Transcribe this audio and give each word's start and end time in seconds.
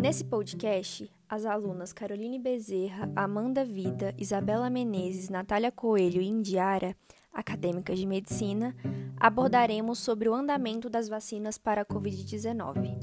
Nesse 0.00 0.24
podcast, 0.24 1.12
as 1.28 1.44
alunas 1.44 1.92
Caroline 1.92 2.38
Bezerra, 2.38 3.12
Amanda 3.14 3.66
Vida, 3.66 4.14
Isabela 4.16 4.70
Menezes, 4.70 5.28
Natália 5.28 5.70
Coelho 5.70 6.22
e 6.22 6.26
Indiara, 6.26 6.96
acadêmicas 7.30 7.98
de 7.98 8.06
medicina, 8.06 8.74
abordaremos 9.18 9.98
sobre 9.98 10.26
o 10.26 10.34
andamento 10.34 10.88
das 10.88 11.06
vacinas 11.06 11.58
para 11.58 11.82
a 11.82 11.84
Covid-19. 11.84 12.98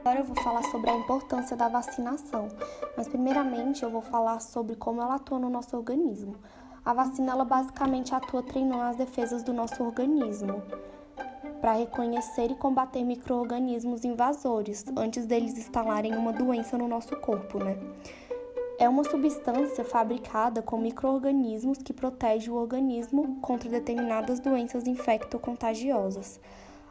Agora 0.00 0.20
eu 0.20 0.24
vou 0.24 0.42
falar 0.42 0.62
sobre 0.62 0.88
a 0.88 0.96
importância 0.96 1.54
da 1.54 1.68
vacinação, 1.68 2.48
mas 2.96 3.06
primeiramente 3.06 3.82
eu 3.82 3.90
vou 3.90 4.00
falar 4.00 4.40
sobre 4.40 4.74
como 4.74 5.02
ela 5.02 5.16
atua 5.16 5.38
no 5.38 5.50
nosso 5.50 5.76
organismo. 5.76 6.34
A 6.84 6.92
vacina 6.94 7.32
ela 7.32 7.44
basicamente 7.44 8.14
atua 8.14 8.42
treinando 8.42 8.82
as 8.82 8.96
defesas 8.96 9.42
do 9.42 9.52
nosso 9.52 9.82
organismo 9.82 10.62
para 11.60 11.74
reconhecer 11.74 12.50
e 12.50 12.54
combater 12.54 13.04
microorganismos 13.04 14.04
invasores 14.04 14.84
antes 14.96 15.26
deles 15.26 15.58
instalarem 15.58 16.16
uma 16.16 16.32
doença 16.32 16.78
no 16.78 16.88
nosso 16.88 17.14
corpo, 17.16 17.58
né? 17.62 17.78
É 18.78 18.88
uma 18.88 19.04
substância 19.04 19.84
fabricada 19.84 20.62
com 20.62 20.78
microorganismos 20.78 21.78
que 21.78 21.92
protege 21.92 22.50
o 22.50 22.54
organismo 22.54 23.36
contra 23.42 23.68
determinadas 23.68 24.40
doenças 24.40 24.86
infecto-contagiosas. 24.86 26.40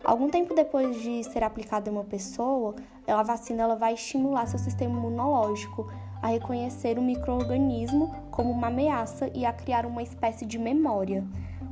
Algum 0.04 0.30
tempo 0.30 0.54
depois 0.54 1.02
de 1.02 1.24
ser 1.24 1.44
aplicada 1.44 1.90
em 1.90 1.94
uma 1.94 2.04
pessoa, 2.04 2.76
a 3.08 3.24
vacina 3.24 3.64
ela 3.64 3.76
vai 3.76 3.96
estimular 3.96 4.46
seu 4.46 4.60
sistema 4.60 4.98
imunológico 4.98 5.92
a 6.22 6.28
reconhecer 6.28 6.98
o 6.98 7.02
microorganismo 7.02 8.14
como 8.32 8.52
uma 8.52 8.68
ameaça 8.68 9.30
e 9.34 9.46
a 9.46 9.54
criar 9.54 9.86
uma 9.86 10.04
espécie 10.04 10.46
de 10.46 10.58
memória, 10.58 11.24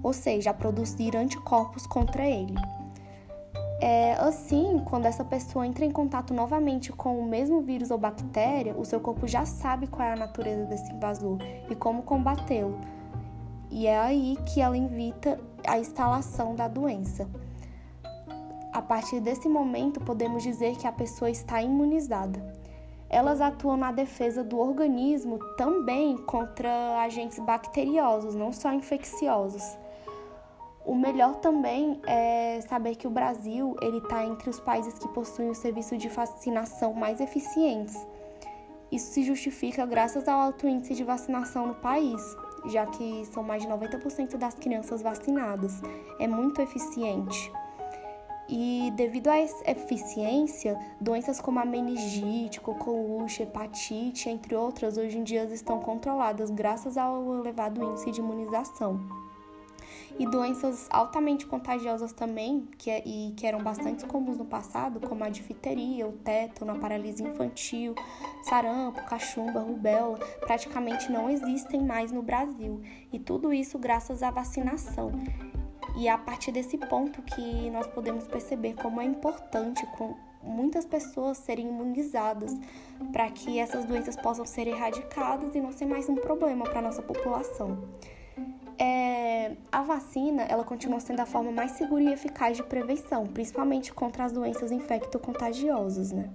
ou 0.01 0.13
seja, 0.13 0.51
a 0.51 0.53
produzir 0.53 1.15
anticorpos 1.15 1.85
contra 1.85 2.25
ele. 2.25 2.55
É, 3.79 4.13
assim, 4.13 4.81
quando 4.85 5.05
essa 5.05 5.23
pessoa 5.23 5.67
entra 5.67 5.85
em 5.85 5.91
contato 5.91 6.33
novamente 6.33 6.91
com 6.91 7.19
o 7.19 7.25
mesmo 7.25 7.61
vírus 7.61 7.91
ou 7.91 7.97
bactéria, 7.97 8.75
o 8.75 8.83
seu 8.83 8.99
corpo 8.99 9.27
já 9.27 9.45
sabe 9.45 9.85
qual 9.85 10.07
é 10.07 10.13
a 10.13 10.15
natureza 10.15 10.65
desse 10.65 10.91
invasor 10.91 11.37
e 11.69 11.75
como 11.75 12.01
combatê-lo. 12.01 12.79
E 13.69 13.85
é 13.85 13.99
aí 13.99 14.37
que 14.47 14.61
ela 14.61 14.77
evita 14.77 15.39
a 15.67 15.77
instalação 15.77 16.55
da 16.55 16.67
doença. 16.67 17.27
A 18.73 18.81
partir 18.81 19.19
desse 19.19 19.47
momento, 19.47 19.99
podemos 19.99 20.41
dizer 20.41 20.75
que 20.75 20.87
a 20.87 20.91
pessoa 20.91 21.29
está 21.29 21.61
imunizada 21.61 22.56
elas 23.09 23.39
atuam 23.41 23.77
na 23.77 23.91
defesa 23.91 24.43
do 24.43 24.59
organismo 24.59 25.39
também 25.55 26.17
contra 26.17 27.01
agentes 27.01 27.39
bacteriosos, 27.39 28.35
não 28.35 28.51
só 28.51 28.73
infecciosos. 28.73 29.63
O 30.85 30.95
melhor 30.95 31.35
também 31.35 31.99
é 32.07 32.61
saber 32.61 32.95
que 32.95 33.07
o 33.07 33.09
Brasil 33.09 33.75
ele 33.81 33.97
está 33.97 34.25
entre 34.25 34.49
os 34.49 34.59
países 34.59 34.97
que 34.97 35.07
possuem 35.09 35.49
o 35.49 35.55
serviço 35.55 35.97
de 35.97 36.07
vacinação 36.07 36.93
mais 36.93 37.19
eficientes. 37.19 37.95
Isso 38.89 39.11
se 39.11 39.23
justifica 39.23 39.85
graças 39.85 40.27
ao 40.29 40.39
alto 40.39 40.65
índice 40.65 40.95
de 40.95 41.03
vacinação 41.03 41.67
no 41.67 41.75
país, 41.75 42.21
já 42.67 42.85
que 42.85 43.25
são 43.25 43.43
mais 43.43 43.61
de 43.63 43.67
90% 43.67 44.37
das 44.37 44.53
crianças 44.53 45.01
vacinadas. 45.01 45.81
É 46.19 46.27
muito 46.27 46.61
eficiente. 46.61 47.51
E 48.49 48.91
devido 48.95 49.27
à 49.27 49.39
eficiência, 49.39 50.79
doenças 51.01 51.41
como 51.41 51.59
a 51.59 51.65
meningite, 51.65 52.61
coqueluche, 52.61 53.43
hepatite, 53.43 54.29
entre 54.29 54.55
outras, 54.55 54.97
hoje 54.97 55.17
em 55.17 55.23
dia 55.23 55.43
estão 55.45 55.79
controladas 55.79 56.49
graças 56.49 56.97
ao 56.97 57.39
elevado 57.39 57.83
índice 57.83 58.11
de 58.11 58.21
imunização. 58.21 58.99
E 60.19 60.25
doenças 60.25 60.87
altamente 60.89 61.45
contagiosas 61.45 62.11
também, 62.11 62.67
que, 62.77 62.89
é, 62.89 63.03
e 63.05 63.33
que 63.35 63.45
eram 63.45 63.61
bastante 63.61 64.05
comuns 64.05 64.37
no 64.37 64.45
passado, 64.45 65.05
como 65.07 65.23
a 65.23 65.29
difteria, 65.29 66.07
o 66.07 66.13
tétano, 66.13 66.71
a 66.71 66.75
paralisia 66.75 67.27
infantil, 67.27 67.93
sarampo, 68.43 69.03
cachumba, 69.03 69.59
rubéola, 69.59 70.17
praticamente 70.39 71.11
não 71.11 71.29
existem 71.29 71.83
mais 71.83 72.11
no 72.11 72.23
Brasil. 72.23 72.81
E 73.13 73.19
tudo 73.19 73.53
isso 73.53 73.77
graças 73.77 74.23
à 74.23 74.31
vacinação. 74.31 75.11
E 75.97 76.07
é 76.07 76.11
a 76.11 76.17
partir 76.17 76.51
desse 76.51 76.77
ponto 76.77 77.23
que 77.23 77.71
nós 77.71 77.87
podemos 77.87 78.27
perceber 78.27 78.75
como 78.75 79.01
é 79.01 79.03
importante 79.03 79.83
com 79.97 80.15
muitas 80.43 80.85
pessoas 80.85 81.39
serem 81.39 81.67
imunizadas 81.67 82.55
para 83.11 83.27
que 83.31 83.57
essas 83.57 83.83
doenças 83.83 84.15
possam 84.15 84.45
ser 84.45 84.67
erradicadas 84.67 85.55
e 85.55 85.59
não 85.59 85.71
ser 85.71 85.87
mais 85.87 86.07
um 86.07 86.13
problema 86.13 86.65
para 86.65 86.83
nossa 86.83 87.01
população. 87.01 87.83
É, 88.77 89.57
a 89.71 89.81
vacina 89.81 90.43
ela 90.43 90.63
continua 90.63 90.99
sendo 90.99 91.19
a 91.21 91.25
forma 91.25 91.51
mais 91.51 91.71
segura 91.71 92.03
e 92.03 92.13
eficaz 92.13 92.57
de 92.57 92.63
prevenção, 92.63 93.25
principalmente 93.25 93.91
contra 93.91 94.23
as 94.23 94.31
doenças 94.31 94.71
infecto-contagiosas, 94.71 96.11
né? 96.11 96.29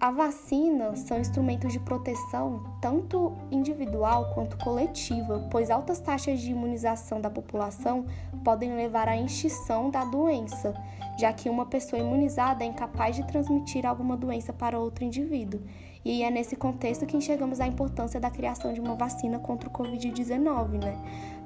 A 0.00 0.12
vacina 0.12 0.94
são 0.94 1.18
instrumentos 1.18 1.72
de 1.72 1.80
proteção 1.80 2.62
tanto 2.80 3.32
individual 3.50 4.32
quanto 4.32 4.56
coletiva, 4.58 5.48
pois 5.50 5.72
altas 5.72 5.98
taxas 5.98 6.40
de 6.40 6.52
imunização 6.52 7.20
da 7.20 7.28
população 7.28 8.06
podem 8.44 8.76
levar 8.76 9.08
à 9.08 9.16
extinção 9.16 9.90
da 9.90 10.04
doença, 10.04 10.72
já 11.18 11.32
que 11.32 11.50
uma 11.50 11.66
pessoa 11.66 12.00
imunizada 12.00 12.62
é 12.62 12.68
incapaz 12.68 13.16
de 13.16 13.26
transmitir 13.26 13.84
alguma 13.84 14.16
doença 14.16 14.52
para 14.52 14.78
outro 14.78 15.02
indivíduo. 15.02 15.60
E 16.04 16.22
é 16.22 16.30
nesse 16.30 16.54
contexto 16.54 17.04
que 17.04 17.16
enxergamos 17.16 17.60
a 17.60 17.66
importância 17.66 18.20
da 18.20 18.30
criação 18.30 18.72
de 18.72 18.80
uma 18.80 18.94
vacina 18.94 19.40
contra 19.40 19.68
o 19.68 19.72
Covid-19, 19.72 20.80
né? 20.80 20.96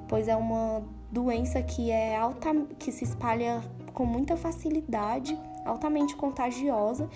Pois 0.07 0.29
é 0.29 0.37
uma 0.37 0.83
doença 1.11 1.63
que 1.63 1.91
é 1.91 2.19
alta, 2.19 2.55
que 2.79 2.93
se 2.93 3.05
espalha 3.05 3.63
com 3.95 4.05
muita 4.05 4.37
facilidade, 4.37 5.39
altamente 5.65 6.17
contagiosa 6.17 7.09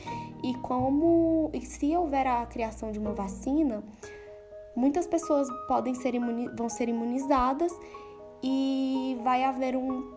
e 0.42 0.54
como 0.54 1.50
e 1.52 1.60
se 1.64 1.96
houver 1.96 2.26
a 2.26 2.44
criação 2.46 2.92
de 2.92 2.98
uma 2.98 3.12
vacina, 3.12 3.82
muitas 4.74 5.06
pessoas 5.06 5.48
podem 5.66 5.94
ser 5.94 6.14
imuni, 6.14 6.48
vão 6.48 6.68
ser 6.68 6.88
imunizadas 6.88 7.72
e 8.42 9.18
vai 9.22 9.44
haver 9.44 9.76
um, 9.76 10.12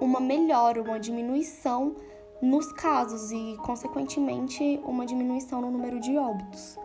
uma 0.00 0.20
melhora, 0.20 0.82
uma 0.82 0.98
diminuição 0.98 1.94
nos 2.40 2.72
casos 2.72 3.30
e, 3.30 3.56
consequentemente, 3.64 4.80
uma 4.84 5.06
diminuição 5.06 5.60
no 5.60 5.70
número 5.70 6.00
de 6.00 6.16
óbitos. 6.16 6.78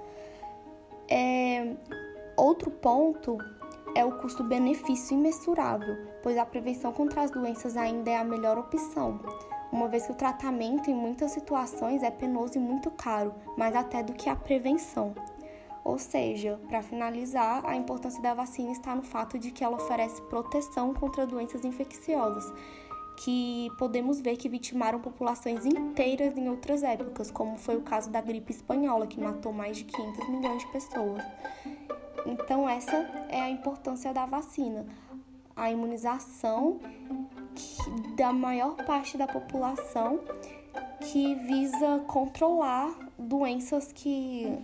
É, 1.09 1.75
outro 2.37 2.71
ponto 2.71 3.37
é 3.95 4.05
o 4.05 4.17
custo-benefício 4.19 5.17
imensurável, 5.17 5.97
pois 6.23 6.37
a 6.37 6.45
prevenção 6.45 6.93
contra 6.93 7.21
as 7.21 7.31
doenças 7.31 7.75
ainda 7.75 8.09
é 8.09 8.17
a 8.17 8.23
melhor 8.23 8.57
opção, 8.57 9.19
uma 9.71 9.87
vez 9.87 10.05
que 10.05 10.11
o 10.11 10.15
tratamento 10.15 10.89
em 10.89 10.93
muitas 10.93 11.31
situações 11.31 12.03
é 12.03 12.11
penoso 12.11 12.57
e 12.57 12.59
muito 12.59 12.91
caro, 12.91 13.33
mais 13.57 13.75
até 13.75 14.03
do 14.03 14.13
que 14.13 14.29
a 14.29 14.35
prevenção. 14.35 15.15
Ou 15.83 15.97
seja, 15.97 16.59
para 16.67 16.81
finalizar, 16.81 17.65
a 17.65 17.75
importância 17.75 18.21
da 18.21 18.33
vacina 18.33 18.71
está 18.71 18.93
no 18.93 19.01
fato 19.01 19.39
de 19.39 19.51
que 19.51 19.63
ela 19.63 19.77
oferece 19.77 20.21
proteção 20.23 20.93
contra 20.93 21.25
doenças 21.25 21.65
infecciosas, 21.65 22.51
que 23.17 23.69
podemos 23.77 24.19
ver 24.19 24.37
que 24.37 24.49
vitimaram 24.49 24.99
populações 24.99 25.65
inteiras 25.65 26.37
em 26.37 26.49
outras 26.49 26.83
épocas, 26.83 27.31
como 27.31 27.57
foi 27.57 27.77
o 27.77 27.81
caso 27.81 28.09
da 28.09 28.21
gripe 28.21 28.51
espanhola, 28.51 29.07
que 29.07 29.19
matou 29.19 29.51
mais 29.51 29.77
de 29.77 29.85
500 29.85 30.29
milhões 30.29 30.59
de 30.59 30.71
pessoas. 30.71 31.23
Então, 32.25 32.69
essa 32.69 32.95
é 33.29 33.41
a 33.41 33.49
importância 33.49 34.13
da 34.13 34.25
vacina. 34.25 34.85
A 35.55 35.71
imunização 35.71 36.79
da 38.15 38.31
maior 38.31 38.75
parte 38.85 39.17
da 39.17 39.27
população 39.27 40.19
que 41.01 41.35
visa 41.35 41.99
controlar 42.07 42.93
doenças 43.17 43.91
que 43.91 44.57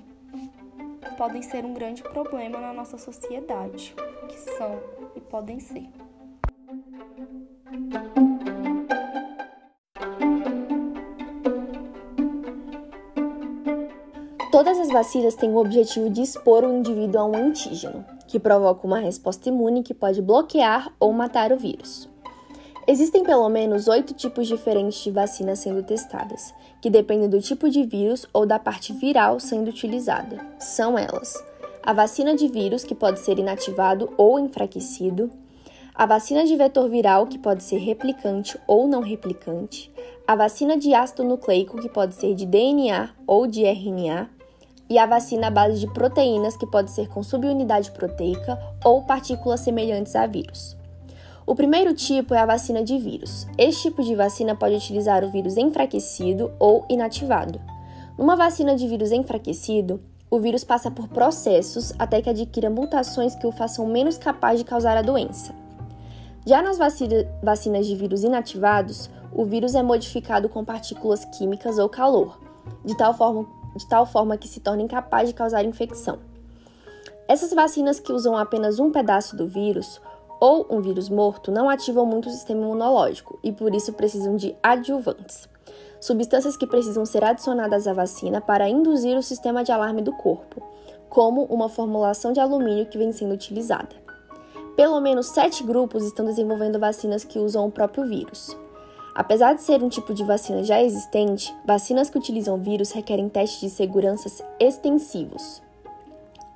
podem 1.17 1.41
ser 1.41 1.65
um 1.65 1.73
grande 1.73 2.03
problema 2.03 2.59
na 2.59 2.73
nossa 2.73 2.97
sociedade, 2.97 3.95
que 4.29 4.37
são 4.57 4.79
e 5.15 5.21
podem 5.21 5.59
ser. 5.59 5.89
Todas 14.51 14.79
as 14.79 14.89
vacinas 14.89 15.35
têm 15.35 15.51
o 15.51 15.57
objetivo 15.57 16.09
de 16.09 16.21
expor 16.21 16.63
o 16.63 16.73
indivíduo 16.73 17.21
a 17.21 17.25
um 17.25 17.35
antígeno, 17.35 18.03
que 18.27 18.39
provoca 18.39 18.87
uma 18.87 18.99
resposta 18.99 19.49
imune 19.49 19.83
que 19.83 19.93
pode 19.93 20.21
bloquear 20.21 20.91
ou 20.99 21.13
matar 21.13 21.51
o 21.51 21.57
vírus. 21.57 22.09
Existem 22.89 23.21
pelo 23.21 23.49
menos 23.49 23.89
oito 23.89 24.13
tipos 24.13 24.47
diferentes 24.47 25.03
de 25.03 25.11
vacinas 25.11 25.59
sendo 25.59 25.83
testadas, 25.83 26.53
que 26.81 26.89
dependem 26.89 27.27
do 27.27 27.41
tipo 27.41 27.69
de 27.69 27.83
vírus 27.83 28.25
ou 28.31 28.45
da 28.45 28.57
parte 28.57 28.93
viral 28.93 29.41
sendo 29.41 29.67
utilizada. 29.67 30.39
São 30.57 30.97
elas: 30.97 31.33
a 31.83 31.91
vacina 31.91 32.33
de 32.33 32.47
vírus, 32.47 32.85
que 32.85 32.95
pode 32.95 33.19
ser 33.19 33.39
inativado 33.39 34.13
ou 34.15 34.39
enfraquecido, 34.39 35.29
a 35.93 36.05
vacina 36.05 36.45
de 36.45 36.55
vetor 36.55 36.89
viral, 36.89 37.27
que 37.27 37.37
pode 37.37 37.61
ser 37.61 37.79
replicante 37.79 38.57
ou 38.65 38.87
não 38.87 39.01
replicante, 39.01 39.91
a 40.25 40.33
vacina 40.33 40.77
de 40.77 40.93
ácido 40.93 41.25
nucleico, 41.25 41.81
que 41.81 41.89
pode 41.89 42.15
ser 42.15 42.35
de 42.35 42.45
DNA 42.45 43.09
ou 43.27 43.47
de 43.47 43.65
RNA, 43.65 44.29
e 44.89 44.97
a 44.97 45.05
vacina 45.05 45.47
à 45.47 45.51
base 45.51 45.77
de 45.77 45.91
proteínas, 45.91 46.55
que 46.55 46.65
pode 46.65 46.91
ser 46.91 47.09
com 47.09 47.21
subunidade 47.21 47.91
proteica 47.91 48.57
ou 48.85 49.03
partículas 49.03 49.59
semelhantes 49.59 50.15
a 50.15 50.25
vírus. 50.25 50.76
O 51.47 51.55
primeiro 51.55 51.93
tipo 51.93 52.33
é 52.33 52.39
a 52.39 52.45
vacina 52.45 52.83
de 52.83 52.97
vírus. 52.97 53.47
Este 53.57 53.83
tipo 53.83 54.03
de 54.03 54.13
vacina 54.13 54.53
pode 54.53 54.75
utilizar 54.75 55.23
o 55.23 55.31
vírus 55.31 55.55
enfraquecido 55.55 56.51
ou 56.59 56.85
inativado. 56.89 57.61
Numa 58.17 58.35
vacina 58.35 58.75
de 58.75 58.85
vírus 58.85 59.13
enfraquecido, 59.13 60.01
o 60.29 60.39
vírus 60.39 60.65
passa 60.65 60.91
por 60.91 61.07
processos 61.07 61.93
até 61.97 62.21
que 62.21 62.29
adquira 62.29 62.69
mutações 62.69 63.33
que 63.33 63.47
o 63.47 63.51
façam 63.53 63.87
menos 63.87 64.17
capaz 64.17 64.59
de 64.59 64.65
causar 64.65 64.97
a 64.97 65.01
doença. 65.01 65.55
Já 66.45 66.61
nas 66.61 66.77
vacinas 66.77 67.87
de 67.87 67.95
vírus 67.95 68.25
inativados, 68.25 69.09
o 69.31 69.45
vírus 69.45 69.73
é 69.73 69.81
modificado 69.81 70.49
com 70.49 70.65
partículas 70.65 71.23
químicas 71.23 71.79
ou 71.79 71.87
calor, 71.87 72.37
de 72.83 72.95
tal 72.97 73.13
forma, 73.13 73.47
de 73.73 73.87
tal 73.87 74.05
forma 74.05 74.35
que 74.35 74.49
se 74.49 74.59
torna 74.59 74.83
incapaz 74.83 75.29
de 75.29 75.33
causar 75.33 75.63
infecção. 75.63 76.19
Essas 77.25 77.53
vacinas 77.53 78.01
que 78.01 78.11
usam 78.11 78.35
apenas 78.35 78.79
um 78.79 78.91
pedaço 78.91 79.33
do 79.37 79.47
vírus 79.47 80.01
ou 80.39 80.65
um 80.69 80.81
vírus 80.81 81.09
morto 81.09 81.51
não 81.51 81.69
ativam 81.69 82.05
muito 82.05 82.29
o 82.29 82.31
sistema 82.31 82.61
imunológico 82.61 83.39
e 83.43 83.51
por 83.51 83.73
isso 83.73 83.93
precisam 83.93 84.35
de 84.35 84.55
adjuvantes 84.61 85.47
substâncias 85.99 86.55
que 86.55 86.67
precisam 86.67 87.05
ser 87.05 87.23
adicionadas 87.23 87.87
à 87.87 87.93
vacina 87.93 88.41
para 88.41 88.69
induzir 88.69 89.17
o 89.17 89.23
sistema 89.23 89.63
de 89.63 89.71
alarme 89.71 90.01
do 90.01 90.11
corpo, 90.13 90.61
como 91.09 91.43
uma 91.45 91.69
formulação 91.69 92.31
de 92.31 92.39
alumínio 92.39 92.85
que 92.85 92.97
vem 92.97 93.11
sendo 93.11 93.33
utilizada. 93.33 93.95
Pelo 94.75 94.99
menos 94.99 95.27
sete 95.27 95.63
grupos 95.63 96.03
estão 96.03 96.25
desenvolvendo 96.25 96.79
vacinas 96.79 97.23
que 97.23 97.39
usam 97.39 97.65
o 97.65 97.71
próprio 97.71 98.07
vírus. 98.07 98.55
Apesar 99.15 99.53
de 99.53 99.63
ser 99.63 99.81
um 99.81 99.89
tipo 99.89 100.13
de 100.13 100.23
vacina 100.23 100.63
já 100.63 100.81
existente, 100.81 101.55
vacinas 101.65 102.09
que 102.09 102.19
utilizam 102.19 102.61
vírus 102.61 102.91
requerem 102.91 103.27
testes 103.27 103.61
de 103.61 103.69
segurança 103.71 104.29
extensivos. 104.59 105.63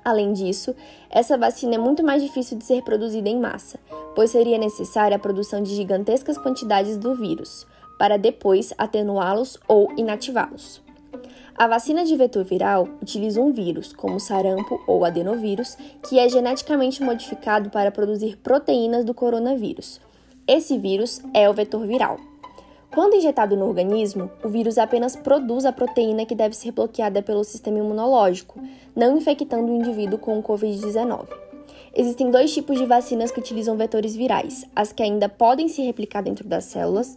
Além 0.04 0.32
disso, 0.32 0.74
essa 1.08 1.38
vacina 1.38 1.76
é 1.76 1.78
muito 1.78 2.04
mais 2.04 2.22
difícil 2.22 2.58
de 2.58 2.64
ser 2.64 2.82
produzida 2.82 3.28
em 3.28 3.38
massa, 3.38 3.78
pois 4.14 4.30
seria 4.30 4.58
necessária 4.58 5.16
a 5.16 5.20
produção 5.20 5.62
de 5.62 5.74
gigantescas 5.74 6.36
quantidades 6.36 6.96
do 6.96 7.14
vírus, 7.14 7.66
para 7.98 8.16
depois 8.16 8.72
atenuá-los 8.76 9.58
ou 9.68 9.92
inativá-los. 9.96 10.82
A 11.54 11.68
vacina 11.68 12.04
de 12.04 12.16
vetor 12.16 12.44
viral 12.44 12.88
utiliza 13.00 13.40
um 13.40 13.52
vírus, 13.52 13.92
como 13.92 14.18
sarampo 14.18 14.82
ou 14.86 15.04
adenovírus, 15.04 15.76
que 16.08 16.18
é 16.18 16.28
geneticamente 16.28 17.02
modificado 17.02 17.70
para 17.70 17.92
produzir 17.92 18.36
proteínas 18.38 19.04
do 19.04 19.14
coronavírus. 19.14 20.00
Esse 20.48 20.76
vírus 20.78 21.20
é 21.32 21.48
o 21.48 21.52
vetor 21.52 21.86
viral. 21.86 22.18
Quando 22.94 23.16
injetado 23.16 23.56
no 23.56 23.66
organismo, 23.66 24.30
o 24.44 24.50
vírus 24.50 24.76
apenas 24.76 25.16
produz 25.16 25.64
a 25.64 25.72
proteína 25.72 26.26
que 26.26 26.34
deve 26.34 26.54
ser 26.54 26.72
bloqueada 26.72 27.22
pelo 27.22 27.42
sistema 27.42 27.78
imunológico, 27.78 28.60
não 28.94 29.16
infectando 29.16 29.72
o 29.72 29.74
indivíduo 29.74 30.18
com 30.18 30.38
o 30.38 30.42
Covid-19. 30.42 31.26
Existem 31.96 32.30
dois 32.30 32.52
tipos 32.52 32.78
de 32.78 32.84
vacinas 32.84 33.30
que 33.30 33.40
utilizam 33.40 33.78
vetores 33.78 34.14
virais: 34.14 34.66
as 34.76 34.92
que 34.92 35.02
ainda 35.02 35.26
podem 35.26 35.68
se 35.68 35.80
replicar 35.82 36.22
dentro 36.22 36.46
das 36.46 36.64
células 36.64 37.16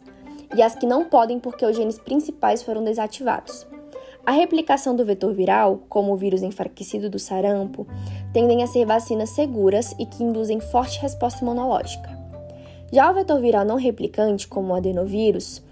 e 0.55 0.61
as 0.61 0.75
que 0.75 0.85
não 0.85 1.03
podem 1.03 1.39
porque 1.39 1.65
os 1.65 1.75
genes 1.75 1.99
principais 1.99 2.63
foram 2.63 2.81
desativados. 2.81 3.67
A 4.25 4.31
replicação 4.31 4.95
do 4.95 5.05
vetor 5.05 5.33
viral, 5.33 5.81
como 5.89 6.13
o 6.13 6.17
vírus 6.17 6.41
enfraquecido 6.41 7.09
do 7.09 7.19
sarampo, 7.19 7.85
tendem 8.31 8.63
a 8.63 8.67
ser 8.67 8.85
vacinas 8.85 9.31
seguras 9.31 9.93
e 9.99 10.05
que 10.05 10.23
induzem 10.23 10.61
forte 10.61 11.01
resposta 11.01 11.43
imunológica. 11.43 12.15
Já 12.93 13.11
o 13.11 13.13
vetor 13.13 13.41
viral 13.41 13.65
não 13.65 13.75
replicante, 13.75 14.47
como 14.47 14.73
o 14.73 14.75
adenovírus, 14.75 15.64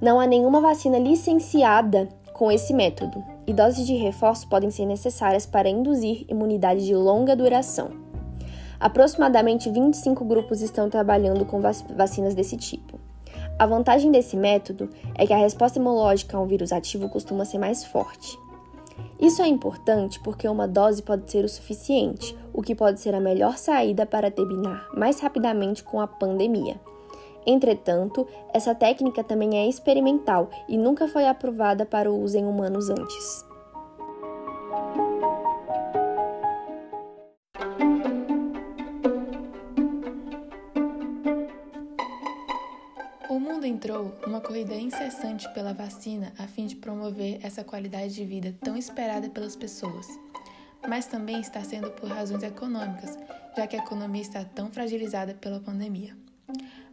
não 0.00 0.20
há 0.20 0.26
nenhuma 0.26 0.60
vacina 0.60 0.98
licenciada 0.98 2.08
com 2.32 2.52
esse 2.52 2.74
método, 2.74 3.24
e 3.46 3.52
doses 3.52 3.86
de 3.86 3.94
reforço 3.94 4.46
podem 4.48 4.70
ser 4.70 4.84
necessárias 4.84 5.46
para 5.46 5.68
induzir 5.68 6.26
imunidade 6.28 6.84
de 6.84 6.94
longa 6.94 7.34
duração. 7.34 7.90
Aproximadamente 8.78 9.70
25 9.70 10.24
grupos 10.24 10.60
estão 10.60 10.90
trabalhando 10.90 11.46
com 11.46 11.60
vacinas 11.96 12.34
desse 12.34 12.56
tipo. 12.56 13.00
A 13.58 13.64
vantagem 13.64 14.10
desse 14.10 14.36
método 14.36 14.90
é 15.14 15.26
que 15.26 15.32
a 15.32 15.38
resposta 15.38 15.78
imunológica 15.78 16.36
a 16.36 16.40
um 16.40 16.46
vírus 16.46 16.72
ativo 16.72 17.08
costuma 17.08 17.46
ser 17.46 17.56
mais 17.56 17.84
forte. 17.84 18.38
Isso 19.18 19.40
é 19.40 19.48
importante 19.48 20.20
porque 20.20 20.46
uma 20.46 20.68
dose 20.68 21.02
pode 21.02 21.30
ser 21.30 21.42
o 21.42 21.48
suficiente, 21.48 22.36
o 22.52 22.60
que 22.60 22.74
pode 22.74 23.00
ser 23.00 23.14
a 23.14 23.20
melhor 23.20 23.56
saída 23.56 24.04
para 24.04 24.30
terminar 24.30 24.88
mais 24.94 25.20
rapidamente 25.20 25.82
com 25.82 26.00
a 26.00 26.06
pandemia. 26.06 26.78
Entretanto, 27.46 28.26
essa 28.52 28.74
técnica 28.74 29.22
também 29.22 29.56
é 29.56 29.68
experimental 29.68 30.50
e 30.68 30.76
nunca 30.76 31.06
foi 31.06 31.26
aprovada 31.26 31.86
para 31.86 32.10
o 32.10 32.20
uso 32.20 32.36
em 32.36 32.44
humanos 32.44 32.90
antes. 32.90 33.46
entrou 43.76 44.16
numa 44.26 44.40
corrida 44.40 44.74
incessante 44.74 45.48
pela 45.52 45.74
vacina 45.74 46.32
a 46.38 46.46
fim 46.46 46.66
de 46.66 46.76
promover 46.76 47.38
essa 47.44 47.62
qualidade 47.62 48.14
de 48.14 48.24
vida 48.24 48.54
tão 48.64 48.76
esperada 48.76 49.28
pelas 49.28 49.54
pessoas. 49.54 50.06
Mas 50.88 51.06
também 51.06 51.40
está 51.40 51.62
sendo 51.62 51.90
por 51.90 52.08
razões 52.08 52.42
econômicas, 52.42 53.18
já 53.56 53.66
que 53.66 53.76
a 53.76 53.80
economia 53.80 54.22
está 54.22 54.44
tão 54.44 54.70
fragilizada 54.70 55.34
pela 55.34 55.60
pandemia. 55.60 56.25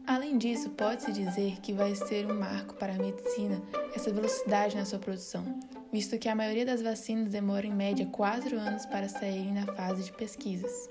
Além 0.06 0.38
disso, 0.38 0.70
pode-se 0.72 1.14
dizer 1.14 1.62
que 1.62 1.72
vai 1.72 1.96
ser 1.96 2.30
um 2.30 2.38
marco 2.38 2.76
para 2.76 2.94
a 2.94 2.98
medicina 2.98 3.62
essa 3.96 4.12
velocidade 4.12 4.76
na 4.76 4.84
sua 4.84 5.00
produção, 5.00 5.60
visto 5.94 6.20
que 6.20 6.28
a 6.28 6.36
maioria 6.36 6.66
das 6.66 6.82
vacinas 6.82 7.30
demora 7.30 7.66
em 7.66 7.74
média 7.74 8.06
quatro 8.08 8.60
anos 8.60 8.86
para 8.86 9.08
saírem 9.08 9.54
na 9.54 9.66
fase 9.66 10.04
de 10.04 10.12
pesquisas. 10.12 10.90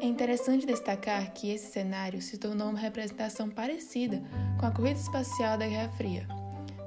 É 0.00 0.06
interessante 0.06 0.64
destacar 0.64 1.34
que 1.34 1.50
esse 1.50 1.70
cenário 1.70 2.22
se 2.22 2.38
tornou 2.38 2.70
uma 2.70 2.78
representação 2.78 3.50
parecida 3.50 4.22
com 4.58 4.64
a 4.64 4.70
corrida 4.70 4.98
espacial 4.98 5.58
da 5.58 5.68
Guerra 5.68 5.90
Fria, 5.90 6.26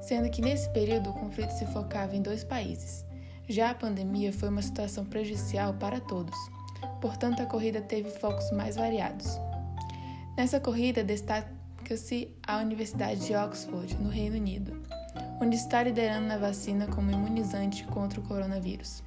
sendo 0.02 0.28
que 0.28 0.42
nesse 0.42 0.68
período 0.70 1.10
o 1.10 1.14
conflito 1.14 1.52
se 1.52 1.66
focava 1.66 2.16
em 2.16 2.22
dois 2.22 2.42
países. 2.42 3.04
Já 3.48 3.70
a 3.70 3.74
pandemia 3.74 4.32
foi 4.32 4.48
uma 4.48 4.62
situação 4.62 5.04
prejudicial 5.04 5.74
para 5.74 6.00
todos, 6.00 6.36
portanto 7.00 7.40
a 7.40 7.46
corrida 7.46 7.80
teve 7.80 8.10
focos 8.10 8.50
mais 8.50 8.74
variados. 8.74 9.45
Nessa 10.36 10.60
corrida 10.60 11.02
destaca-se 11.02 12.28
a 12.46 12.58
Universidade 12.58 13.26
de 13.26 13.34
Oxford, 13.34 13.96
no 13.96 14.10
Reino 14.10 14.36
Unido, 14.36 14.82
onde 15.40 15.56
está 15.56 15.82
liderando 15.82 16.26
na 16.26 16.36
vacina 16.36 16.86
como 16.86 17.10
imunizante 17.10 17.84
contra 17.84 18.20
o 18.20 18.22
coronavírus. 18.22 19.02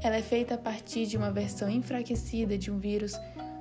Ela 0.00 0.16
é 0.16 0.22
feita 0.22 0.54
a 0.54 0.58
partir 0.58 1.06
de 1.06 1.16
uma 1.16 1.32
versão 1.32 1.68
enfraquecida 1.68 2.56
de 2.56 2.70
um 2.70 2.78
vírus 2.78 3.18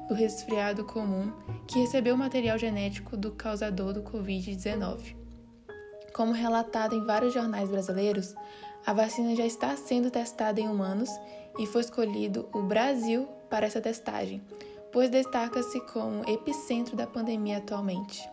do 0.08 0.14
resfriado 0.14 0.86
comum 0.86 1.34
que 1.68 1.80
recebeu 1.80 2.16
material 2.16 2.60
genético 2.60 3.18
do 3.18 3.32
causador 3.32 3.92
do 3.92 4.04
Covid-19. 4.04 5.16
Como 6.14 6.32
relatado 6.32 6.96
em 6.96 7.06
vários 7.06 7.34
jornais 7.34 7.70
brasileiros, 7.70 8.36
a 8.86 8.94
vacina 8.94 9.36
já 9.36 9.48
está 9.48 9.76
sendo 9.76 10.12
testada 10.12 10.62
em 10.62 10.68
humanos 10.68 11.10
e 11.58 11.66
foi 11.66 11.82
escolhido 11.82 12.48
o 12.54 12.62
Brasil 12.62 13.28
para 13.50 13.66
essa 13.66 13.82
testagem, 13.82 14.42
pois 14.92 15.10
destaca-se 15.10 15.80
como 15.82 16.30
epicentro 16.30 16.96
da 16.96 17.08
pandemia 17.08 17.58
atualmente. 17.58 18.28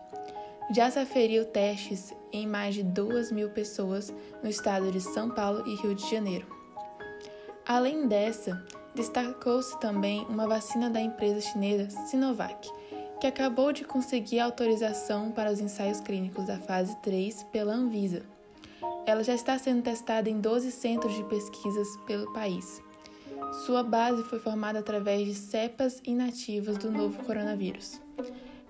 Já 0.71 0.91
se 0.91 0.99
aferiu 0.99 1.45
testes 1.45 2.13
em 2.31 2.45
mais 2.45 2.75
de 2.75 2.83
2 2.83 3.31
mil 3.31 3.49
pessoas 3.49 4.13
no 4.43 4.49
estado 4.49 4.91
de 4.91 4.99
São 4.99 5.29
Paulo 5.29 5.63
e 5.65 5.75
Rio 5.75 5.95
de 5.95 6.09
Janeiro. 6.09 6.45
Além 7.65 8.07
dessa, 8.07 8.65
destacou-se 8.93 9.79
também 9.79 10.25
uma 10.29 10.47
vacina 10.47 10.89
da 10.89 10.99
empresa 10.99 11.41
chinesa 11.41 11.89
Sinovac, 12.07 12.69
que 13.19 13.27
acabou 13.27 13.71
de 13.71 13.83
conseguir 13.83 14.39
autorização 14.39 15.31
para 15.31 15.51
os 15.51 15.59
ensaios 15.59 16.01
clínicos 16.01 16.45
da 16.45 16.57
fase 16.57 16.95
3 16.97 17.43
pela 17.51 17.73
Anvisa. 17.73 18.23
Ela 19.05 19.23
já 19.23 19.33
está 19.33 19.57
sendo 19.57 19.83
testada 19.83 20.29
em 20.29 20.39
12 20.39 20.71
centros 20.71 21.15
de 21.15 21.23
pesquisas 21.23 21.87
pelo 22.05 22.31
país. 22.33 22.81
Sua 23.65 23.83
base 23.83 24.23
foi 24.23 24.39
formada 24.39 24.79
através 24.79 25.25
de 25.25 25.33
cepas 25.33 26.01
inativas 26.05 26.77
do 26.77 26.91
novo 26.91 27.23
coronavírus. 27.23 27.99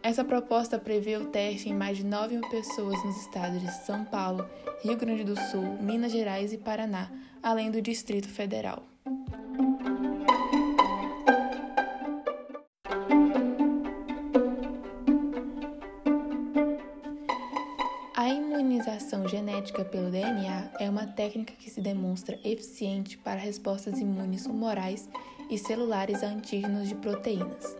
Essa 0.02 0.24
proposta 0.24 0.80
prevê 0.80 1.18
o 1.18 1.26
teste 1.26 1.70
em 1.70 1.74
mais 1.74 1.98
de 1.98 2.06
9 2.06 2.38
mil 2.38 2.50
pessoas 2.50 3.04
nos 3.04 3.18
estados 3.18 3.62
de 3.62 3.72
São 3.86 4.06
Paulo, 4.06 4.48
Rio 4.84 4.96
Grande 4.96 5.24
do 5.24 5.36
Sul, 5.36 5.78
Minas 5.82 6.12
Gerais 6.12 6.54
e 6.54 6.58
Paraná, 6.58 7.12
além 7.42 7.72
do 7.72 7.82
Distrito 7.82 8.30
Federal. 8.30 8.84
Genética 19.78 19.86
pelo 19.86 20.10
DNA 20.10 20.72
é 20.80 20.90
uma 20.90 21.06
técnica 21.06 21.54
que 21.54 21.70
se 21.70 21.82
demonstra 21.82 22.40
eficiente 22.44 23.18
para 23.18 23.40
respostas 23.40 24.00
imunes 24.00 24.46
humorais 24.46 25.08
e 25.50 25.58
celulares 25.58 26.24
a 26.24 26.28
antígenos 26.28 26.88
de 26.88 26.96
proteínas. 26.96 27.76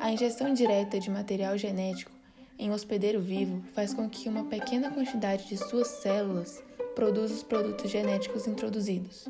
A 0.00 0.10
injeção 0.10 0.52
direta 0.52 1.00
de 1.00 1.10
material 1.10 1.56
genético 1.58 2.12
em 2.58 2.70
hospedeiro 2.70 3.20
vivo 3.20 3.62
faz 3.72 3.92
com 3.92 4.08
que 4.08 4.28
uma 4.28 4.44
pequena 4.44 4.90
quantidade 4.90 5.48
de 5.48 5.56
suas 5.56 5.88
células 5.88 6.62
produza 6.94 7.34
os 7.34 7.42
produtos 7.42 7.90
genéticos 7.90 8.46
introduzidos. 8.46 9.26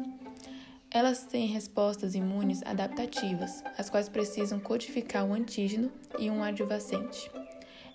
Elas 0.90 1.24
têm 1.24 1.46
respostas 1.46 2.14
imunes 2.14 2.62
adaptativas, 2.64 3.64
as 3.78 3.88
quais 3.88 4.08
precisam 4.08 4.60
codificar 4.60 5.24
um 5.24 5.34
antígeno 5.34 5.90
e 6.18 6.30
um 6.30 6.42
adjuvacente. 6.42 7.30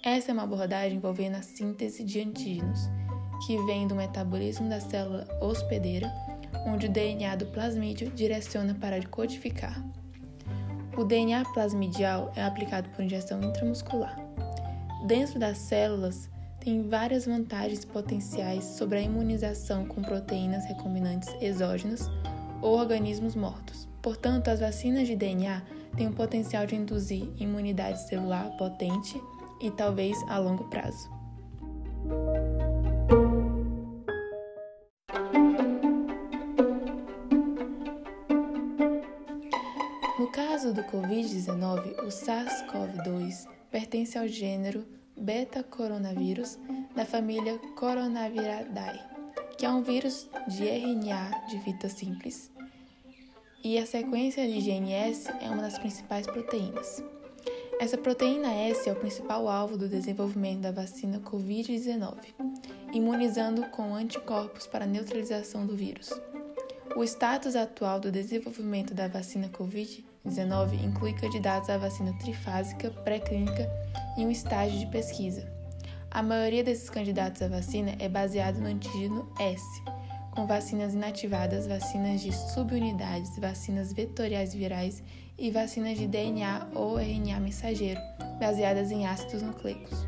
Essa 0.03 0.31
é 0.31 0.33
uma 0.33 0.43
abordagem 0.43 0.97
envolvendo 0.97 1.35
a 1.35 1.41
síntese 1.41 2.03
de 2.03 2.19
antígenos, 2.21 2.89
que 3.45 3.57
vem 3.65 3.87
do 3.87 3.95
metabolismo 3.95 4.69
da 4.69 4.79
célula 4.79 5.27
hospedeira, 5.41 6.11
onde 6.67 6.87
o 6.87 6.89
DNA 6.89 7.35
do 7.35 7.45
plasmídio 7.47 8.11
direciona 8.11 8.73
para 8.75 9.05
codificar. 9.07 9.83
O 10.97 11.03
DNA 11.03 11.45
plasmidial 11.53 12.31
é 12.35 12.43
aplicado 12.43 12.89
por 12.89 13.03
injeção 13.03 13.41
intramuscular. 13.41 14.19
Dentro 15.05 15.39
das 15.39 15.57
células, 15.57 16.29
tem 16.59 16.87
várias 16.89 17.25
vantagens 17.25 17.85
potenciais 17.85 18.65
sobre 18.65 18.97
a 18.97 19.01
imunização 19.01 19.85
com 19.85 20.01
proteínas 20.01 20.65
recombinantes 20.65 21.33
exógenas 21.39 22.09
ou 22.61 22.77
organismos 22.77 23.35
mortos. 23.35 23.87
Portanto, 24.01 24.49
as 24.49 24.59
vacinas 24.59 25.07
de 25.07 25.15
DNA 25.15 25.61
têm 25.95 26.07
o 26.07 26.13
potencial 26.13 26.65
de 26.65 26.75
induzir 26.75 27.29
imunidade 27.37 28.07
celular 28.07 28.49
potente 28.57 29.21
e 29.61 29.71
talvez 29.71 30.17
a 30.27 30.37
longo 30.37 30.65
prazo. 30.65 31.18
Covid-19, 40.91 41.99
o 41.99 42.07
SARS-CoV-2 42.07 43.47
pertence 43.69 44.17
ao 44.17 44.27
gênero 44.27 44.83
beta-coronavírus 45.15 46.57
da 46.95 47.05
família 47.05 47.59
Coronaviridae, 47.75 48.99
que 49.55 49.67
é 49.67 49.69
um 49.69 49.83
vírus 49.83 50.27
de 50.47 50.67
RNA 50.67 51.45
de 51.47 51.59
fita 51.59 51.87
simples, 51.89 52.51
e 53.63 53.77
a 53.77 53.85
sequência 53.85 54.47
de 54.47 54.59
GNS 54.59 55.29
é 55.39 55.49
uma 55.49 55.61
das 55.61 55.77
principais 55.77 56.25
proteínas. 56.25 57.03
Essa 57.79 57.97
proteína 57.97 58.51
S 58.51 58.89
é 58.89 58.91
o 58.91 58.95
principal 58.95 59.47
alvo 59.47 59.77
do 59.77 59.87
desenvolvimento 59.87 60.61
da 60.61 60.71
vacina 60.71 61.19
Covid-19, 61.19 62.15
imunizando 62.93 63.67
com 63.67 63.93
anticorpos 63.93 64.65
para 64.65 64.87
neutralização 64.87 65.67
do 65.67 65.75
vírus. 65.75 66.09
O 66.95 67.03
status 67.03 67.55
atual 67.55 67.99
do 67.99 68.11
desenvolvimento 68.11 68.95
da 68.95 69.07
vacina 69.07 69.49
Covid-19 70.29 70.83
inclui 70.83 71.13
candidatos 71.13 71.69
à 71.69 71.77
vacina 71.77 72.13
trifásica 72.13 72.91
pré-clínica 73.03 73.69
em 74.17 74.27
um 74.27 74.31
estágio 74.31 74.79
de 74.79 74.85
pesquisa. 74.87 75.51
A 76.11 76.21
maioria 76.21 76.63
desses 76.63 76.89
candidatos 76.89 77.41
à 77.41 77.47
vacina 77.47 77.95
é 77.99 78.07
baseado 78.07 78.59
no 78.59 78.67
antígeno 78.67 79.31
S, 79.39 79.63
com 80.31 80.45
vacinas 80.45 80.93
inativadas, 80.93 81.67
vacinas 81.67 82.21
de 82.21 82.31
subunidades, 82.31 83.37
vacinas 83.39 83.91
vetoriais 83.91 84.53
virais 84.53 85.03
e 85.37 85.51
vacinas 85.51 85.97
de 85.97 86.07
DNA 86.07 86.67
ou 86.75 86.97
RNA 86.97 87.39
mensageiro, 87.39 87.99
baseadas 88.39 88.91
em 88.91 89.05
ácidos 89.05 89.41
nucleicos. 89.41 90.07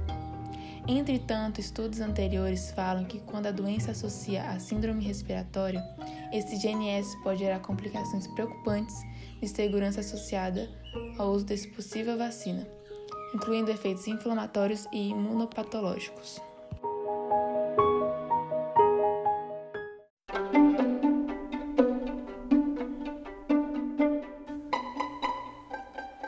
Entretanto, 0.87 1.59
estudos 1.59 1.99
anteriores 1.99 2.71
falam 2.71 3.05
que 3.05 3.19
quando 3.19 3.45
a 3.45 3.51
doença 3.51 3.91
associa 3.91 4.43
a 4.49 4.59
síndrome 4.59 5.05
respiratória, 5.05 5.83
esse 6.33 6.57
GNS 6.57 7.21
pode 7.23 7.39
gerar 7.39 7.59
complicações 7.59 8.27
preocupantes 8.27 8.95
de 9.41 9.48
segurança 9.48 10.01
associada 10.01 10.69
ao 11.17 11.31
uso 11.31 11.45
desse 11.45 11.67
possível 11.69 12.17
vacina, 12.17 12.67
incluindo 13.33 13.71
efeitos 13.71 14.07
inflamatórios 14.07 14.86
e 14.93 15.10
imunopatológicos. 15.10 16.39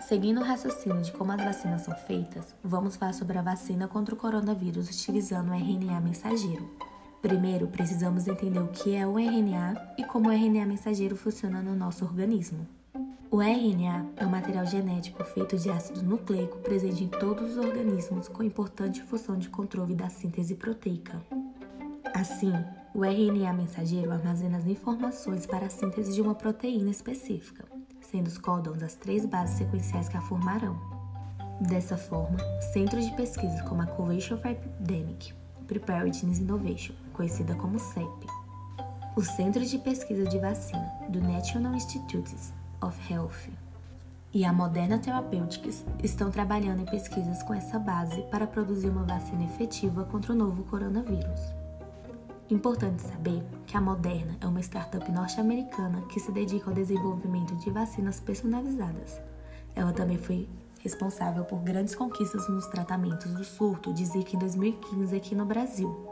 Seguindo 0.07 0.41
o 0.41 0.43
raciocínio 0.43 1.01
de 1.01 1.11
como 1.11 1.31
as 1.31 1.43
vacinas 1.43 1.81
são 1.81 1.95
feitas, 1.95 2.53
vamos 2.63 2.95
falar 2.95 3.13
sobre 3.13 3.37
a 3.37 3.41
vacina 3.41 3.87
contra 3.87 4.13
o 4.13 4.17
coronavírus 4.17 4.89
utilizando 4.89 5.49
o 5.49 5.55
RNA 5.55 5.99
mensageiro. 6.01 6.69
Primeiro, 7.21 7.67
precisamos 7.67 8.27
entender 8.27 8.59
o 8.59 8.67
que 8.67 8.95
é 8.95 9.07
o 9.07 9.17
RNA 9.17 9.95
e 9.97 10.03
como 10.03 10.29
o 10.29 10.31
RNA 10.31 10.65
mensageiro 10.65 11.15
funciona 11.15 11.61
no 11.61 11.73
nosso 11.73 12.03
organismo. 12.05 12.67
O 13.33 13.41
RNA 13.41 14.05
é 14.15 14.27
um 14.27 14.29
material 14.29 14.63
genético 14.63 15.23
feito 15.23 15.57
de 15.57 15.67
ácido 15.67 16.03
nucleico 16.03 16.59
presente 16.59 17.03
em 17.03 17.07
todos 17.07 17.53
os 17.53 17.57
organismos 17.57 18.27
com 18.27 18.43
importante 18.43 19.01
função 19.01 19.35
de 19.35 19.49
controle 19.49 19.95
da 19.95 20.07
síntese 20.07 20.53
proteica. 20.53 21.19
Assim, 22.13 22.53
o 22.93 23.03
RNA 23.03 23.51
mensageiro 23.53 24.11
armazena 24.11 24.59
as 24.59 24.67
informações 24.67 25.47
para 25.47 25.65
a 25.65 25.69
síntese 25.71 26.13
de 26.13 26.21
uma 26.21 26.35
proteína 26.35 26.91
específica 26.91 27.65
sendo 28.01 28.27
os 28.27 28.37
códons 28.37 28.83
as 28.83 28.93
três 28.93 29.25
bases 29.25 29.57
sequenciais 29.57 30.07
que 30.07 30.15
a 30.15 30.21
formarão. 30.21 30.79
Dessa 31.59 31.97
forma, 31.97 32.37
centros 32.71 33.03
de 33.03 33.15
pesquisa 33.15 33.63
como 33.63 33.81
a 33.81 33.87
Coalition 33.87 34.37
for 34.37 34.51
Epidemic 34.51 35.33
Preparedness 35.65 36.37
Innovation, 36.37 36.93
conhecida 37.11 37.55
como 37.55 37.79
CEP, 37.79 38.27
o 39.15 39.23
Centro 39.23 39.65
de 39.65 39.79
Pesquisa 39.79 40.23
de 40.23 40.37
Vacina 40.37 40.87
do 41.09 41.19
National 41.19 41.73
Institutes 41.73 42.53
of 42.83 43.13
Health 43.13 43.49
e 44.33 44.43
a 44.43 44.51
Moderna 44.51 44.97
Therapeutics 44.97 45.85
estão 46.03 46.31
trabalhando 46.31 46.81
em 46.81 46.85
pesquisas 46.85 47.43
com 47.43 47.53
essa 47.53 47.77
base 47.77 48.23
para 48.23 48.47
produzir 48.47 48.89
uma 48.89 49.03
vacina 49.03 49.43
efetiva 49.43 50.03
contra 50.05 50.33
o 50.33 50.35
novo 50.35 50.63
coronavírus. 50.63 51.39
Importante 52.49 53.03
saber 53.03 53.43
que 53.67 53.77
a 53.77 53.81
Moderna 53.81 54.35
é 54.41 54.47
uma 54.47 54.59
startup 54.59 55.09
norte-americana 55.11 56.01
que 56.09 56.19
se 56.19 56.31
dedica 56.31 56.69
ao 56.69 56.75
desenvolvimento 56.75 57.55
de 57.57 57.69
vacinas 57.69 58.19
personalizadas. 58.19 59.21
Ela 59.75 59.93
também 59.93 60.17
foi 60.17 60.49
responsável 60.79 61.45
por 61.45 61.59
grandes 61.59 61.95
conquistas 61.95 62.49
nos 62.49 62.65
tratamentos 62.67 63.31
do 63.31 63.43
surto 63.43 63.93
de 63.93 64.03
Zika 64.03 64.35
em 64.35 64.39
2015 64.39 65.15
aqui 65.15 65.35
no 65.35 65.45
Brasil, 65.45 66.07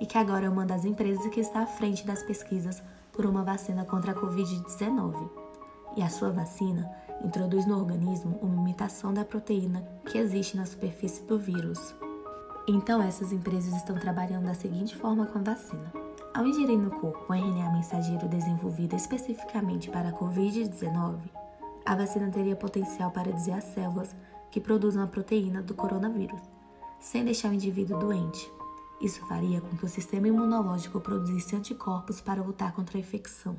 e 0.00 0.06
que 0.06 0.16
agora 0.16 0.46
é 0.46 0.48
uma 0.48 0.64
das 0.64 0.84
empresas 0.84 1.26
que 1.26 1.40
está 1.40 1.62
à 1.62 1.66
frente 1.66 2.06
das 2.06 2.22
pesquisas 2.22 2.82
por 3.12 3.26
uma 3.26 3.42
vacina 3.42 3.84
contra 3.84 4.12
a 4.12 4.14
Covid-19. 4.14 5.43
E 5.96 6.02
a 6.02 6.08
sua 6.08 6.30
vacina 6.30 6.90
introduz 7.22 7.66
no 7.66 7.76
organismo 7.76 8.38
uma 8.42 8.60
imitação 8.60 9.12
da 9.12 9.24
proteína 9.24 9.86
que 10.06 10.18
existe 10.18 10.56
na 10.56 10.66
superfície 10.66 11.22
do 11.24 11.38
vírus. 11.38 11.94
Então, 12.66 13.02
essas 13.02 13.32
empresas 13.32 13.74
estão 13.74 13.96
trabalhando 13.96 14.46
da 14.46 14.54
seguinte 14.54 14.96
forma 14.96 15.26
com 15.26 15.38
a 15.38 15.42
vacina. 15.42 15.92
Ao 16.34 16.46
ingerir 16.46 16.78
no 16.78 16.90
corpo 16.90 17.32
um 17.32 17.34
RNA 17.34 17.72
mensageiro 17.72 18.26
desenvolvido 18.26 18.96
especificamente 18.96 19.90
para 19.90 20.08
a 20.08 20.12
Covid-19, 20.12 21.18
a 21.86 21.94
vacina 21.94 22.30
teria 22.30 22.56
potencial 22.56 23.10
para 23.10 23.32
dizer 23.32 23.52
às 23.52 23.64
células 23.64 24.16
que 24.50 24.60
produzem 24.60 25.02
a 25.02 25.06
proteína 25.06 25.60
do 25.60 25.74
coronavírus, 25.74 26.40
sem 26.98 27.24
deixar 27.24 27.50
o 27.50 27.54
indivíduo 27.54 27.98
doente. 27.98 28.50
Isso 29.00 29.24
faria 29.26 29.60
com 29.60 29.76
que 29.76 29.84
o 29.84 29.88
sistema 29.88 30.28
imunológico 30.28 31.00
produzisse 31.00 31.54
anticorpos 31.54 32.20
para 32.20 32.42
lutar 32.42 32.72
contra 32.72 32.96
a 32.96 33.00
infecção. 33.00 33.56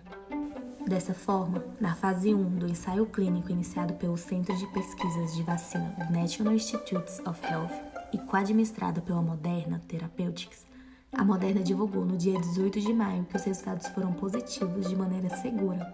Dessa 0.88 1.15
forma, 1.15 1.63
na 1.82 1.96
fase 1.96 2.34
1 2.34 2.58
do 2.58 2.68
ensaio 2.68 3.08
clínico 3.08 3.51
iniciado 3.51 3.96
pelo 3.96 4.15
Centro 4.15 4.56
de 4.56 4.68
Pesquisas 4.68 5.34
de 5.34 5.42
Vacina 5.42 5.96
National 6.12 6.54
Institutes 6.54 7.20
of 7.25 7.44
Health, 7.44 7.74
e 8.13 8.20
co-administrada 8.20 9.01
pela 9.01 9.22
Moderna 9.22 9.82
Therapeutics, 9.88 10.63
a 11.12 11.25
Moderna 11.25 11.63
divulgou 11.63 12.06
no 12.06 12.15
dia 12.15 12.39
18 12.39 12.80
de 12.80 12.94
maio 12.94 13.25
que 13.25 13.36
os 13.36 13.44
resultados 13.44 13.88
foram 13.88 14.13
positivos 14.13 14.88
de 14.88 14.96
maneira 14.96 15.30
segura. 15.38 15.92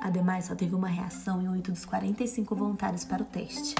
Ademais, 0.00 0.46
só 0.46 0.56
teve 0.56 0.74
uma 0.74 0.88
reação 0.88 1.40
em 1.40 1.48
8 1.48 1.70
dos 1.70 1.84
45 1.84 2.56
voluntários 2.56 3.04
para 3.04 3.22
o 3.22 3.26
teste. 3.26 3.76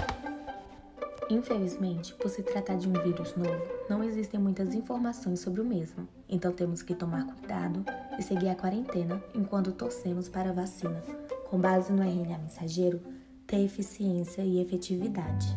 Infelizmente, 1.33 2.13
por 2.13 2.29
se 2.29 2.43
tratar 2.43 2.77
de 2.77 2.87
um 2.87 2.93
vírus 2.93 3.35
novo, 3.35 3.65
não 3.89 4.05
existem 4.05 4.39
muitas 4.39 4.75
informações 4.75 5.41
sobre 5.41 5.63
o 5.63 5.65
mesmo, 5.65 6.07
então 6.29 6.53
temos 6.53 6.83
que 6.83 6.95
tomar 6.95 7.25
cuidado 7.25 7.83
e 8.19 8.23
seguir 8.23 8.51
a 8.51 8.55
quarentena 8.55 9.25
enquanto 9.35 9.73
torcemos 9.73 10.29
para 10.29 10.51
a 10.51 10.53
vacina, 10.53 11.03
com 11.49 11.59
base 11.59 11.91
no 11.91 12.03
RNA 12.03 12.37
mensageiro, 12.37 13.01
ter 13.47 13.65
eficiência 13.65 14.43
e 14.43 14.61
efetividade. 14.61 15.57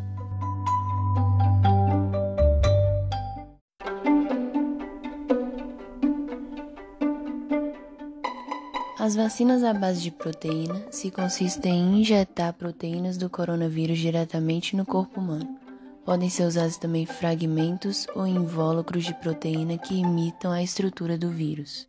As 8.97 9.13
vacinas 9.13 9.61
à 9.61 9.73
base 9.73 10.01
de 10.01 10.09
proteína 10.09 10.89
se 10.89 11.11
consistem 11.11 11.73
em 11.73 11.99
injetar 11.99 12.53
proteínas 12.53 13.17
do 13.17 13.29
coronavírus 13.29 13.99
diretamente 13.99 14.73
no 14.73 14.85
corpo 14.85 15.19
humano. 15.19 15.64
Podem 16.05 16.29
ser 16.29 16.43
usados 16.43 16.77
também 16.77 17.05
fragmentos 17.07 18.05
ou 18.13 18.27
invólucros 18.27 19.03
de 19.03 19.13
proteína 19.15 19.75
que 19.75 19.95
imitam 19.95 20.51
a 20.51 20.61
estrutura 20.61 21.17
do 21.17 21.31
vírus. 21.31 21.87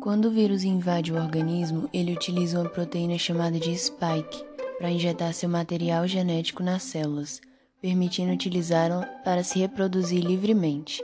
Quando 0.00 0.26
o 0.26 0.30
vírus 0.32 0.64
invade 0.64 1.12
o 1.12 1.16
organismo, 1.16 1.88
ele 1.92 2.12
utiliza 2.12 2.60
uma 2.60 2.68
proteína 2.68 3.16
chamada 3.16 3.60
de 3.60 3.72
spike 3.78 4.44
para 4.76 4.90
injetar 4.90 5.32
seu 5.32 5.48
material 5.48 6.08
genético 6.08 6.60
nas 6.60 6.82
células, 6.82 7.40
permitindo 7.80 8.32
utilizá-la 8.32 9.06
para 9.24 9.44
se 9.44 9.60
reproduzir 9.60 10.24
livremente. 10.24 11.00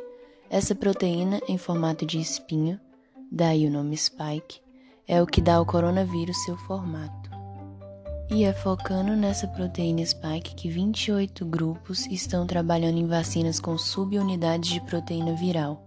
Essa 0.51 0.75
proteína, 0.75 1.41
em 1.49 1.57
formato 1.57 2.05
de 2.05 2.19
espinho, 2.19 2.81
daí 3.31 3.65
o 3.67 3.71
nome 3.71 3.97
spike, 3.97 4.61
é 5.07 5.23
o 5.23 5.27
que 5.27 5.41
dá 5.41 5.55
ao 5.55 5.67
coronavírus 5.67 6.43
seu 6.45 6.57
formato. 6.57 7.28
E 8.31 8.45
é 8.45 8.53
focando 8.53 9.17
nessa 9.17 9.49
proteína 9.49 10.05
spike 10.05 10.55
que 10.55 10.69
28 10.69 11.47
grupos 11.47 12.07
estão 12.07 12.47
trabalhando 12.47 12.99
em 12.99 13.07
vacinas 13.07 13.59
com 13.59 13.79
subunidades 13.79 14.69
de 14.69 14.81
proteína 14.83 15.35
viral, 15.35 15.83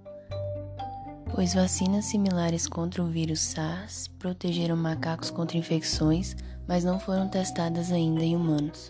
pois 1.36 1.54
vacinas 1.54 2.06
similares 2.06 2.68
contra 2.68 3.04
o 3.04 3.08
vírus 3.08 3.42
SARS 3.42 4.08
protegeram 4.18 4.76
macacos 4.76 5.30
contra 5.30 5.56
infecções, 5.56 6.36
mas 6.68 6.84
não 6.84 7.00
foram 7.00 7.28
testadas 7.28 7.92
ainda 7.92 8.24
em 8.24 8.36
humanos. 8.36 8.90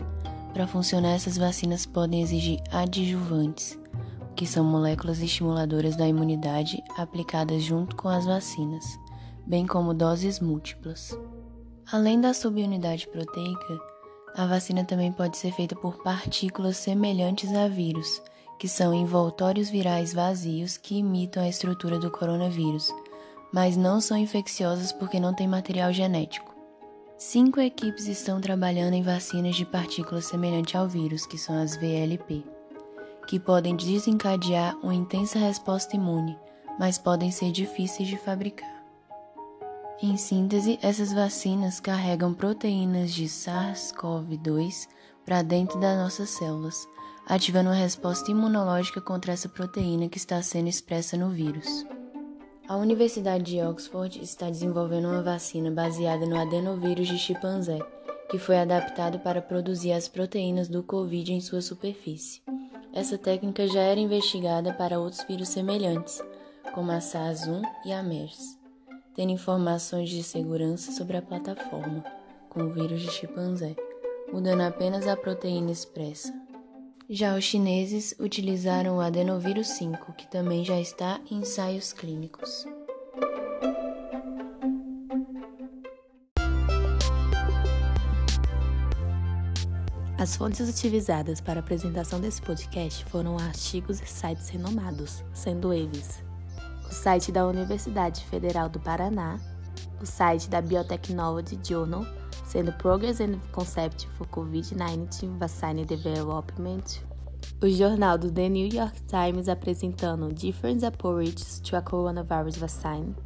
Para 0.54 0.66
funcionar, 0.66 1.10
essas 1.10 1.36
vacinas 1.36 1.84
podem 1.84 2.22
exigir 2.22 2.58
adjuvantes, 2.70 3.78
que 4.34 4.46
são 4.46 4.64
moléculas 4.64 5.20
estimuladoras 5.20 5.94
da 5.94 6.08
imunidade 6.08 6.82
aplicadas 6.96 7.62
junto 7.62 7.96
com 7.96 8.08
as 8.08 8.24
vacinas, 8.24 8.98
bem 9.46 9.66
como 9.66 9.92
doses 9.92 10.40
múltiplas. 10.40 11.14
Além 11.90 12.20
da 12.20 12.32
subunidade 12.32 13.06
proteica, 13.08 13.78
a 14.34 14.46
vacina 14.46 14.84
também 14.84 15.12
pode 15.12 15.36
ser 15.36 15.52
feita 15.52 15.76
por 15.76 16.02
partículas 16.02 16.76
semelhantes 16.76 17.52
a 17.54 17.68
vírus, 17.68 18.22
que 18.58 18.68
são 18.68 18.94
envoltórios 18.94 19.68
virais 19.68 20.14
vazios 20.14 20.76
que 20.76 20.98
imitam 20.98 21.42
a 21.42 21.48
estrutura 21.48 21.98
do 21.98 22.10
coronavírus, 22.10 22.90
mas 23.52 23.76
não 23.76 24.00
são 24.00 24.16
infecciosas 24.16 24.92
porque 24.92 25.20
não 25.20 25.34
têm 25.34 25.46
material 25.46 25.92
genético. 25.92 26.54
Cinco 27.18 27.60
equipes 27.60 28.06
estão 28.06 28.40
trabalhando 28.40 28.94
em 28.94 29.02
vacinas 29.02 29.54
de 29.54 29.66
partículas 29.66 30.24
semelhantes 30.24 30.74
ao 30.74 30.88
vírus, 30.88 31.26
que 31.26 31.36
são 31.36 31.60
as 31.60 31.76
VLP, 31.76 32.44
que 33.26 33.38
podem 33.38 33.76
desencadear 33.76 34.76
uma 34.82 34.94
intensa 34.94 35.38
resposta 35.38 35.94
imune, 35.94 36.38
mas 36.78 36.98
podem 36.98 37.30
ser 37.30 37.52
difíceis 37.52 38.08
de 38.08 38.16
fabricar. 38.16 38.71
Em 40.04 40.16
síntese, 40.16 40.80
essas 40.82 41.12
vacinas 41.12 41.78
carregam 41.78 42.34
proteínas 42.34 43.12
de 43.12 43.26
SARS-CoV-2 43.26 44.88
para 45.24 45.42
dentro 45.42 45.78
das 45.78 45.96
nossas 45.96 46.30
células, 46.30 46.88
ativando 47.24 47.70
uma 47.70 47.76
resposta 47.76 48.28
imunológica 48.28 49.00
contra 49.00 49.32
essa 49.32 49.48
proteína 49.48 50.08
que 50.08 50.18
está 50.18 50.42
sendo 50.42 50.68
expressa 50.68 51.16
no 51.16 51.30
vírus. 51.30 51.86
A 52.66 52.76
Universidade 52.76 53.44
de 53.44 53.62
Oxford 53.62 54.20
está 54.20 54.50
desenvolvendo 54.50 55.06
uma 55.06 55.22
vacina 55.22 55.70
baseada 55.70 56.26
no 56.26 56.36
adenovírus 56.36 57.06
de 57.06 57.16
chimpanzé, 57.16 57.78
que 58.28 58.40
foi 58.40 58.58
adaptado 58.58 59.20
para 59.20 59.40
produzir 59.40 59.92
as 59.92 60.08
proteínas 60.08 60.66
do 60.66 60.82
Covid 60.82 61.32
em 61.32 61.40
sua 61.40 61.62
superfície. 61.62 62.42
Essa 62.92 63.16
técnica 63.16 63.68
já 63.68 63.82
era 63.82 64.00
investigada 64.00 64.74
para 64.74 64.98
outros 64.98 65.22
vírus 65.28 65.50
semelhantes, 65.50 66.20
como 66.74 66.90
a 66.90 66.98
SARS-1 66.98 67.62
e 67.84 67.92
a 67.92 68.02
MERS 68.02 68.61
tendo 69.14 69.32
informações 69.32 70.08
de 70.08 70.22
segurança 70.22 70.92
sobre 70.92 71.16
a 71.16 71.22
plataforma, 71.22 72.04
com 72.48 72.62
o 72.62 72.70
vírus 72.70 73.02
de 73.02 73.10
chimpanzé, 73.10 73.76
mudando 74.32 74.62
apenas 74.62 75.06
a 75.06 75.16
proteína 75.16 75.70
expressa. 75.70 76.32
Já 77.08 77.36
os 77.36 77.44
chineses 77.44 78.14
utilizaram 78.18 78.96
o 78.96 79.00
adenovírus 79.00 79.68
5, 79.68 80.12
que 80.14 80.26
também 80.30 80.64
já 80.64 80.80
está 80.80 81.20
em 81.30 81.38
ensaios 81.38 81.92
clínicos. 81.92 82.64
As 90.18 90.36
fontes 90.36 90.68
utilizadas 90.68 91.40
para 91.40 91.58
a 91.58 91.62
apresentação 91.62 92.20
desse 92.20 92.40
podcast 92.40 93.04
foram 93.06 93.36
artigos 93.36 94.00
e 94.00 94.06
sites 94.06 94.48
renomados, 94.48 95.24
sendo 95.34 95.72
eles 95.72 96.22
site 97.02 97.32
da 97.32 97.44
Universidade 97.44 98.24
Federal 98.26 98.68
do 98.68 98.78
Paraná, 98.78 99.36
o 100.00 100.06
site 100.06 100.48
da 100.48 100.62
Biotechnology 100.62 101.58
Journal, 101.60 102.06
sendo 102.44 102.72
Progress 102.74 103.20
and 103.20 103.40
Concept 103.50 104.06
for 104.10 104.24
COVID-19 104.28 105.36
Vaccine 105.36 105.84
Development, 105.84 107.02
o 107.60 107.68
jornal 107.68 108.16
do 108.16 108.30
The 108.30 108.48
New 108.48 108.68
York 108.72 109.02
Times 109.08 109.48
apresentando 109.48 110.32
Different 110.32 110.84
Approaches 110.84 111.58
to 111.58 111.74
a 111.74 111.82
Coronavirus 111.82 112.58
Vaccine, 112.58 113.16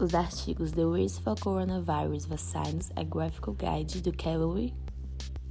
os 0.00 0.12
artigos 0.12 0.72
The 0.72 0.84
Risk 0.84 1.22
for 1.22 1.36
Coronavirus 1.36 2.26
Vaccines, 2.26 2.90
a 2.96 3.04
Graphical 3.04 3.54
Guide 3.54 4.00
do 4.00 4.12
Calorie, 4.12 4.74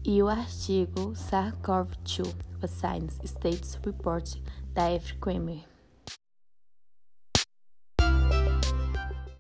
e 0.04 0.22
o 0.22 0.28
artigo 0.28 1.14
SARS-CoV-2 1.16 2.28
Vaccines 2.60 3.18
Status 3.24 3.80
Report 3.86 4.42
da 4.74 4.92
F. 4.92 5.16
Kramer. 5.16 5.79